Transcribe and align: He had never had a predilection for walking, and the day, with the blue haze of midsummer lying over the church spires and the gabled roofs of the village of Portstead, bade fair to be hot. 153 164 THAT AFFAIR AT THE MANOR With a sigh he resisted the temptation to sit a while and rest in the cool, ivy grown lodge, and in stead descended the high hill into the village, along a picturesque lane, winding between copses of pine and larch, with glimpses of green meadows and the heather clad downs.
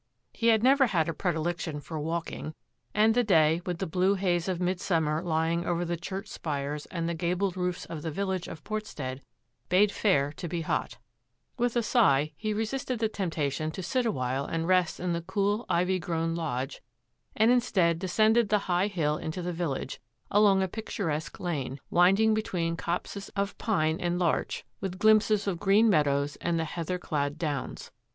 He 0.33 0.47
had 0.47 0.63
never 0.63 0.87
had 0.87 1.07
a 1.07 1.13
predilection 1.13 1.79
for 1.79 1.99
walking, 1.99 2.55
and 2.91 3.13
the 3.13 3.23
day, 3.23 3.61
with 3.67 3.77
the 3.77 3.85
blue 3.85 4.15
haze 4.15 4.47
of 4.47 4.59
midsummer 4.59 5.21
lying 5.21 5.63
over 5.63 5.85
the 5.85 5.95
church 5.95 6.27
spires 6.27 6.87
and 6.87 7.07
the 7.07 7.13
gabled 7.13 7.55
roofs 7.55 7.85
of 7.85 8.01
the 8.01 8.09
village 8.09 8.47
of 8.47 8.63
Portstead, 8.63 9.21
bade 9.69 9.91
fair 9.91 10.31
to 10.37 10.47
be 10.47 10.61
hot. 10.61 10.97
153 11.57 11.61
164 11.61 11.61
THAT 11.61 11.61
AFFAIR 11.61 11.61
AT 11.61 11.61
THE 11.61 11.61
MANOR 11.61 11.65
With 11.67 11.75
a 11.75 11.89
sigh 11.93 12.33
he 12.35 12.53
resisted 12.55 12.97
the 12.97 13.09
temptation 13.09 13.71
to 13.71 13.83
sit 13.83 14.05
a 14.07 14.11
while 14.11 14.45
and 14.45 14.67
rest 14.67 14.99
in 14.99 15.13
the 15.13 15.21
cool, 15.21 15.65
ivy 15.69 15.99
grown 15.99 16.33
lodge, 16.33 16.81
and 17.37 17.51
in 17.51 17.61
stead 17.61 17.99
descended 17.99 18.49
the 18.49 18.65
high 18.71 18.87
hill 18.87 19.17
into 19.17 19.43
the 19.43 19.53
village, 19.53 20.01
along 20.31 20.63
a 20.63 20.67
picturesque 20.67 21.39
lane, 21.39 21.79
winding 21.91 22.33
between 22.33 22.75
copses 22.75 23.29
of 23.35 23.55
pine 23.59 23.99
and 24.01 24.17
larch, 24.17 24.65
with 24.79 24.97
glimpses 24.97 25.45
of 25.45 25.59
green 25.59 25.91
meadows 25.91 26.37
and 26.37 26.57
the 26.59 26.65
heather 26.65 26.97
clad 26.97 27.37
downs. 27.37 27.91